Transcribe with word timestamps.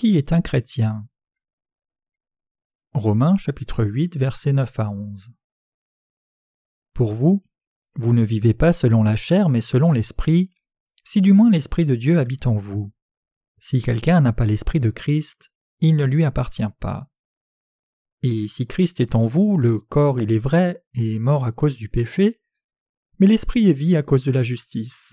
Qui 0.00 0.16
est 0.16 0.32
un 0.32 0.40
chrétien 0.40 1.06
Romains 2.94 3.36
chapitre 3.36 3.84
8 3.84 4.16
versets 4.16 4.54
9 4.54 4.80
à 4.80 4.90
11 4.90 5.30
Pour 6.94 7.12
vous, 7.12 7.44
vous 7.96 8.14
ne 8.14 8.22
vivez 8.22 8.54
pas 8.54 8.72
selon 8.72 9.02
la 9.02 9.14
chair 9.14 9.50
mais 9.50 9.60
selon 9.60 9.92
l'Esprit, 9.92 10.48
si 11.04 11.20
du 11.20 11.34
moins 11.34 11.50
l'Esprit 11.50 11.84
de 11.84 11.96
Dieu 11.96 12.18
habite 12.18 12.46
en 12.46 12.56
vous. 12.56 12.90
Si 13.58 13.82
quelqu'un 13.82 14.22
n'a 14.22 14.32
pas 14.32 14.46
l'Esprit 14.46 14.80
de 14.80 14.88
Christ, 14.88 15.52
il 15.80 15.96
ne 15.96 16.06
lui 16.06 16.24
appartient 16.24 16.62
pas. 16.78 17.10
Et 18.22 18.48
si 18.48 18.66
Christ 18.66 19.00
est 19.00 19.14
en 19.14 19.26
vous, 19.26 19.58
le 19.58 19.80
corps, 19.80 20.18
il 20.18 20.32
est 20.32 20.38
vrai, 20.38 20.82
est 20.94 21.18
mort 21.18 21.44
à 21.44 21.52
cause 21.52 21.76
du 21.76 21.90
péché, 21.90 22.40
mais 23.18 23.26
l'Esprit 23.26 23.68
est 23.68 23.74
vie 23.74 23.96
à 23.96 24.02
cause 24.02 24.24
de 24.24 24.32
la 24.32 24.42
justice. 24.42 25.12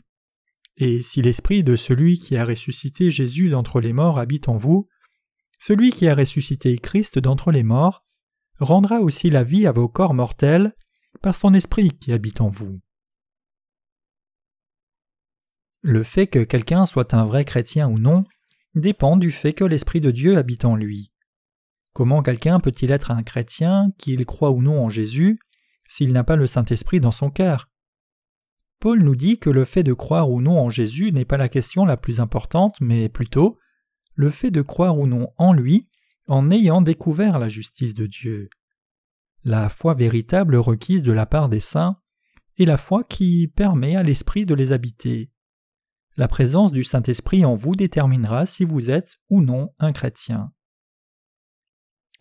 Et 0.77 1.01
si 1.01 1.21
l'Esprit 1.21 1.63
de 1.63 1.75
celui 1.75 2.19
qui 2.19 2.37
a 2.37 2.45
ressuscité 2.45 3.09
Jésus 3.09 3.49
d'entre 3.49 3.81
les 3.81 3.93
morts 3.93 4.19
habite 4.19 4.47
en 4.47 4.57
vous, 4.57 4.87
celui 5.59 5.91
qui 5.91 6.07
a 6.07 6.13
ressuscité 6.13 6.77
Christ 6.77 7.17
d'entre 7.17 7.51
les 7.51 7.63
morts 7.63 8.05
rendra 8.59 9.01
aussi 9.01 9.29
la 9.31 9.43
vie 9.43 9.65
à 9.65 9.71
vos 9.71 9.87
corps 9.87 10.13
mortels 10.13 10.73
par 11.21 11.35
son 11.35 11.55
Esprit 11.55 11.89
qui 11.97 12.13
habite 12.13 12.41
en 12.41 12.47
vous. 12.47 12.79
Le 15.81 16.03
fait 16.03 16.27
que 16.27 16.43
quelqu'un 16.43 16.85
soit 16.85 17.13
un 17.13 17.25
vrai 17.25 17.43
chrétien 17.43 17.87
ou 17.87 17.97
non 17.97 18.23
dépend 18.75 19.17
du 19.17 19.31
fait 19.31 19.53
que 19.53 19.63
l'Esprit 19.63 20.01
de 20.01 20.11
Dieu 20.11 20.37
habite 20.37 20.65
en 20.65 20.75
lui. 20.75 21.11
Comment 21.93 22.21
quelqu'un 22.21 22.59
peut-il 22.59 22.91
être 22.91 23.09
un 23.09 23.23
chrétien, 23.23 23.91
qu'il 23.97 24.23
croit 24.27 24.51
ou 24.51 24.61
non 24.61 24.83
en 24.83 24.89
Jésus, 24.89 25.39
s'il 25.87 26.11
n'a 26.11 26.23
pas 26.23 26.35
le 26.35 26.45
Saint-Esprit 26.45 26.99
dans 26.99 27.11
son 27.11 27.31
cœur? 27.31 27.69
Paul 28.79 29.01
nous 29.01 29.15
dit 29.15 29.39
que 29.39 29.49
le 29.49 29.65
fait 29.65 29.83
de 29.83 29.93
croire 29.93 30.29
ou 30.29 30.41
non 30.41 30.59
en 30.59 30.69
Jésus 30.69 31.11
n'est 31.11 31.25
pas 31.25 31.37
la 31.37 31.49
question 31.49 31.85
la 31.85 31.97
plus 31.97 32.19
importante, 32.19 32.79
mais 32.79 33.09
plutôt 33.09 33.57
le 34.15 34.29
fait 34.29 34.51
de 34.51 34.61
croire 34.61 34.97
ou 34.97 35.07
non 35.07 35.29
en 35.37 35.53
lui 35.53 35.87
en 36.27 36.49
ayant 36.51 36.81
découvert 36.81 37.39
la 37.39 37.47
justice 37.47 37.93
de 37.93 38.05
Dieu. 38.05 38.49
La 39.43 39.69
foi 39.69 39.93
véritable 39.93 40.57
requise 40.57 41.03
de 41.03 41.11
la 41.11 41.25
part 41.25 41.49
des 41.49 41.59
saints 41.59 41.99
est 42.57 42.65
la 42.65 42.77
foi 42.77 43.03
qui 43.03 43.47
permet 43.47 43.95
à 43.95 44.03
l'Esprit 44.03 44.45
de 44.45 44.53
les 44.53 44.71
habiter. 44.71 45.31
La 46.17 46.27
présence 46.27 46.71
du 46.71 46.83
Saint-Esprit 46.83 47.45
en 47.45 47.55
vous 47.55 47.75
déterminera 47.75 48.45
si 48.45 48.65
vous 48.65 48.89
êtes 48.89 49.17
ou 49.29 49.41
non 49.41 49.73
un 49.79 49.93
chrétien. 49.93 50.51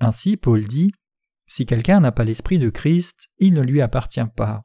Ainsi, 0.01 0.37
Paul 0.37 0.65
dit 0.65 0.93
Si 1.47 1.65
quelqu'un 1.65 2.01
n'a 2.01 2.13
pas 2.13 2.25
l'Esprit 2.25 2.59
de 2.59 2.69
Christ, 2.69 3.31
il 3.39 3.55
ne 3.55 3.63
lui 3.63 3.81
appartient 3.81 4.21
pas. 4.37 4.65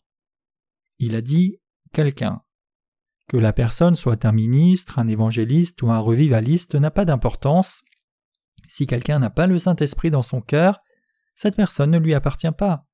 Il 1.00 1.16
a 1.16 1.22
dit 1.22 1.60
quelqu'un. 1.92 2.42
Que 3.28 3.38
la 3.38 3.54
personne 3.54 3.96
soit 3.96 4.26
un 4.26 4.32
ministre, 4.32 5.00
un 5.00 5.08
évangéliste 5.08 5.82
ou 5.84 5.92
un 5.92 6.00
revivaliste 6.00 6.76
n'a 6.76 6.92
pas 6.92 7.06
d'importance. 7.06 7.84
Si 8.68 8.88
quelqu'un 8.88 9.20
n'a 9.20 9.30
pas 9.30 9.48
le 9.48 9.60
Saint-Esprit 9.60 10.12
dans 10.12 10.22
son 10.22 10.42
cœur, 10.42 10.80
cette 11.36 11.56
personne 11.56 11.92
ne 11.92 11.98
lui 11.98 12.14
appartient 12.14 12.52
pas. 12.52 12.86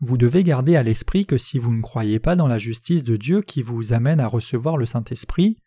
Vous 0.00 0.16
devez 0.16 0.44
garder 0.44 0.76
à 0.76 0.82
l'esprit 0.82 1.24
que 1.24 1.38
si 1.38 1.58
vous 1.58 1.72
ne 1.72 1.80
croyez 1.80 2.18
pas 2.18 2.36
dans 2.36 2.48
la 2.48 2.58
justice 2.58 3.04
de 3.04 3.16
Dieu 3.16 3.42
qui 3.42 3.62
vous 3.62 3.92
amène 3.92 4.20
à 4.20 4.26
recevoir 4.26 4.76
le 4.76 4.86
Saint-Esprit, 4.86 5.58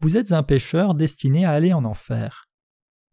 vous 0.00 0.16
êtes 0.16 0.32
un 0.32 0.42
pécheur 0.42 0.94
destiné 0.94 1.44
à 1.44 1.52
aller 1.52 1.72
en 1.72 1.84
enfer. 1.84 2.48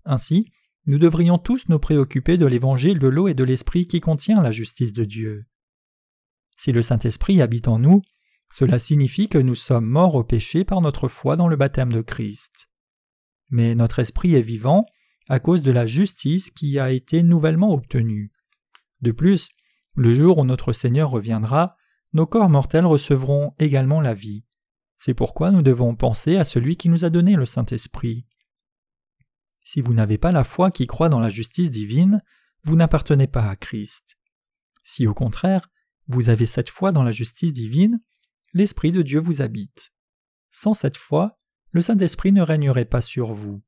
Ainsi, 0.04 0.52
nous 0.86 0.98
devrions 0.98 1.38
tous 1.38 1.68
nous 1.68 1.80
préoccuper 1.80 2.38
de 2.38 2.46
l'évangile 2.46 2.98
de 2.98 3.08
l'eau 3.08 3.28
et 3.28 3.34
de 3.34 3.44
l'esprit 3.44 3.88
qui 3.88 4.00
contient 4.00 4.42
la 4.42 4.52
justice 4.52 4.94
de 4.94 5.04
Dieu. 5.04 5.46
Si 6.56 6.72
le 6.72 6.82
Saint-Esprit 6.82 7.42
habite 7.42 7.68
en 7.68 7.78
nous, 7.78 8.02
cela 8.52 8.80
signifie 8.80 9.30
que 9.30 9.38
nous 9.38 9.56
sommes 9.56 9.86
morts 9.86 10.16
au 10.16 10.24
péché 10.24 10.64
par 10.64 10.82
notre 10.82 11.08
foi 11.08 11.36
dans 11.36 11.48
le 11.48 11.56
baptême 11.56 11.92
de 11.92 12.02
Christ. 12.02 12.70
Mais 13.50 13.76
notre 13.76 14.00
esprit 14.00 14.36
est 14.36 14.42
vivant 14.42 14.86
à 15.30 15.40
cause 15.40 15.62
de 15.62 15.72
la 15.72 15.86
justice 15.86 16.50
qui 16.50 16.80
a 16.80 16.92
été 16.92 17.24
nouvellement 17.24 17.74
obtenue. 17.74 18.32
De 19.02 19.12
plus, 19.12 19.50
le 19.96 20.14
jour 20.14 20.38
où 20.38 20.46
notre 20.46 20.74
Seigneur 20.74 21.10
reviendra, 21.10 21.76
nos 22.14 22.26
corps 22.26 22.50
mortels 22.50 22.86
recevront 22.86 23.54
également 23.60 24.02
la 24.02 24.14
vie. 24.14 24.46
C'est 24.98 25.14
pourquoi 25.14 25.52
nous 25.52 25.62
devons 25.62 25.96
penser 25.96 26.38
à 26.38 26.44
celui 26.44 26.78
qui 26.78 26.90
nous 26.90 27.06
a 27.06 27.10
donné 27.10 27.36
le 27.36 27.46
Saint-Esprit. 27.46 28.26
Si 29.64 29.82
vous 29.82 29.94
n'avez 29.94 30.18
pas 30.18 30.32
la 30.32 30.44
foi 30.44 30.72
qui 30.72 30.88
croit 30.88 31.10
dans 31.10 31.20
la 31.20 31.30
justice 31.30 31.70
divine, 31.70 32.24
vous 32.64 32.76
n'appartenez 32.76 33.28
pas 33.28 33.48
à 33.50 33.56
Christ. 33.56 34.18
Si 34.84 35.06
au 35.06 35.14
contraire, 35.14 35.70
vous 36.08 36.30
avez 36.30 36.46
cette 36.46 36.70
foi 36.70 36.92
dans 36.92 37.04
la 37.04 37.12
justice 37.12 37.52
divine, 37.52 38.00
l'Esprit 38.58 38.92
de 38.92 39.04
Dieu 39.04 39.20
vous 39.20 39.44
habite. 39.44 39.94
Sans 40.50 40.74
cette 40.74 40.98
foi, 40.98 41.38
le 41.72 41.82
Saint-Esprit 41.82 42.32
ne 42.32 42.42
régnerait 42.42 42.86
pas 42.86 43.02
sur 43.02 43.32
vous. 43.32 43.62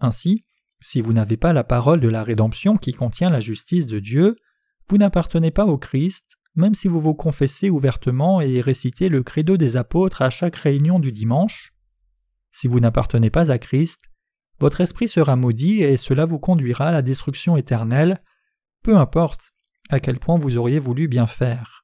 Ainsi, 0.00 0.44
si 0.80 1.00
vous 1.00 1.14
n'avez 1.14 1.38
pas 1.38 1.54
la 1.54 1.64
parole 1.64 2.00
de 2.00 2.10
la 2.10 2.22
rédemption 2.22 2.76
qui 2.76 2.92
contient 2.92 3.30
la 3.30 3.40
justice 3.40 3.86
de 3.86 3.98
Dieu, 3.98 4.36
vous 4.86 4.98
n'appartenez 4.98 5.50
pas 5.50 5.64
au 5.64 5.78
Christ, 5.78 6.36
même 6.56 6.74
si 6.74 6.88
vous 6.88 7.00
vous 7.00 7.14
confessez 7.14 7.70
ouvertement 7.70 8.42
et 8.42 8.60
récitez 8.60 9.08
le 9.08 9.22
credo 9.22 9.56
des 9.56 9.76
apôtres 9.76 10.20
à 10.20 10.28
chaque 10.28 10.56
réunion 10.56 10.98
du 10.98 11.10
dimanche. 11.10 11.72
Si 12.52 12.68
vous 12.68 12.80
n'appartenez 12.80 13.30
pas 13.30 13.50
à 13.50 13.58
Christ, 13.58 14.02
votre 14.60 14.82
esprit 14.82 15.08
sera 15.08 15.36
maudit 15.36 15.82
et 15.82 15.96
cela 15.96 16.26
vous 16.26 16.38
conduira 16.38 16.88
à 16.88 16.92
la 16.92 17.00
destruction 17.00 17.56
éternelle, 17.56 18.22
peu 18.82 18.94
importe 18.98 19.54
à 19.88 20.00
quel 20.00 20.18
point 20.18 20.36
vous 20.36 20.58
auriez 20.58 20.80
voulu 20.80 21.08
bien 21.08 21.26
faire. 21.26 21.77